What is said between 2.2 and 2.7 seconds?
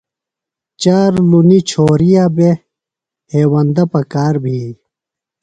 بےۡ،